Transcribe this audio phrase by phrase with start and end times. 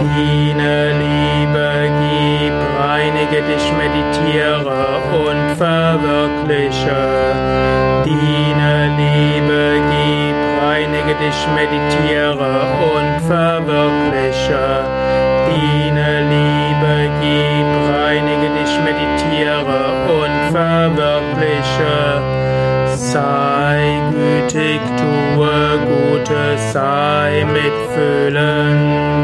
[0.00, 1.68] Diene, liebe,
[2.00, 4.82] gib, reinige dich, meditiere
[5.26, 7.02] und verwirkliche.
[8.04, 12.52] Diene, liebe, gib, reinige dich, meditiere
[12.94, 14.66] und verwirkliche.
[15.48, 19.80] Diene, liebe, gib, reinige dich, meditiere
[20.20, 21.96] und verwirkliche.
[22.96, 29.20] Sei gütig, tue Gutes, sei mitfühlend.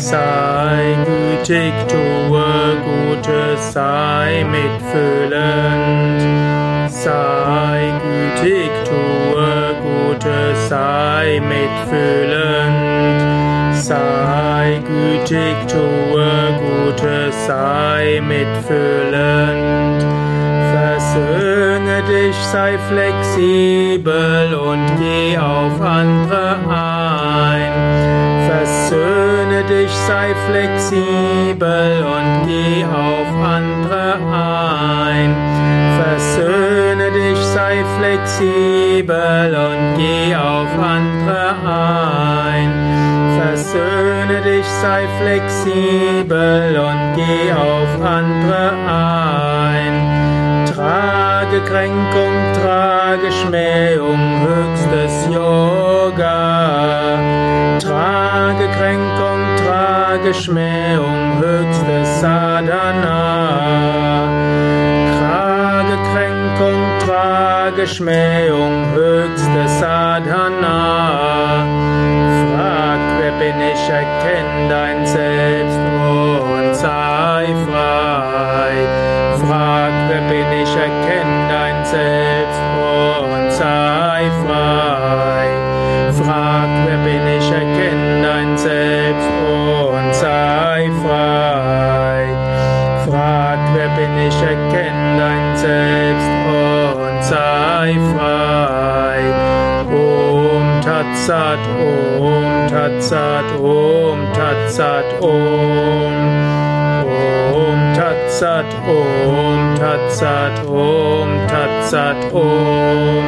[0.00, 6.20] Sei gütig, tue Gutes, sei mitfühlend.
[6.90, 12.78] Sei gütig, tue Gutes, sei mitfühlend.
[13.74, 16.30] Sei gütig, tue
[16.60, 19.77] Gutes, sei mitfühlend.
[22.52, 27.72] Sei flexibel und geh auf andere ein.
[28.48, 35.36] Versöhne dich, sei flexibel und geh auf andere ein.
[36.02, 42.70] Versöhne dich, sei flexibel und geh auf andere ein.
[43.38, 49.57] Versöhne dich, sei flexibel und geh auf andere ein.
[51.68, 57.18] Kränkung, trage Schmähung, höchstes Yoga.
[57.78, 63.18] Trage Kränkung, trage Schmähung, höchstes Sadhana.
[65.18, 71.66] Trage Kränkung, trage Schmähung, höchstes Sadhana.
[72.46, 75.78] Frag, wer bin ich, erkenn dein Selbst
[76.40, 78.74] und sei frei.
[79.46, 81.27] Frag, wer bin ich, erkenn
[81.90, 82.60] Selbst
[83.22, 85.48] und sei frei.
[86.12, 92.26] Frag, wer bin ich, erkenn dein Selbst und sei frei.
[93.08, 96.30] Frag, wer bin ich, erkenn dein Selbst
[96.94, 99.20] und sei frei.
[99.90, 101.58] Om Tatsat,
[102.18, 106.58] Om Tatsat, Om Tatsat, Om.
[107.54, 111.30] Om Tatsat, Om Tatsat, Om
[111.88, 113.24] Tatsat, Om.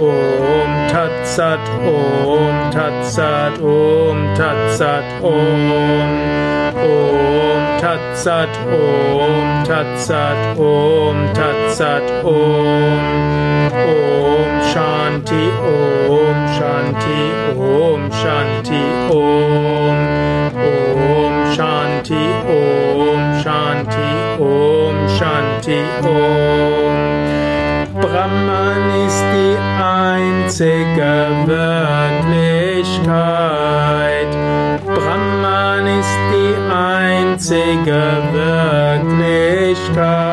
[0.00, 5.70] Om Tatsat, Om Tatsat, Om Tatsat, Om.
[6.74, 13.04] Om Tatsat, Om Tatsat, Om Tatsat, Om.
[13.74, 15.44] Om Shanti,
[16.08, 17.20] Om Shanti,
[17.58, 19.96] Om Shanti, Om.
[20.62, 25.78] Om Shanti, Om Shanti, Om Shanti,
[26.08, 26.19] Om.
[28.20, 31.12] Brahman ist die einzige
[31.46, 32.36] Wirklichkeit.
[34.84, 38.02] Brahman ist die einzige
[38.34, 40.29] Wirklichkeit.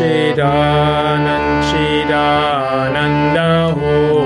[0.00, 4.24] Chidanand Chidananda Ho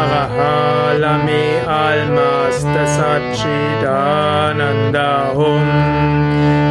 [0.00, 5.68] Arahalami Almasta Satchidananda Hum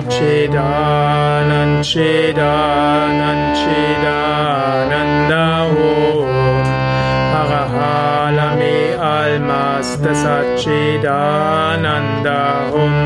[0.09, 6.25] Chidanand Chidanand Chidananda Ho
[7.41, 12.41] Arahalami Almasta Satchidananda
[12.73, 12.97] Hum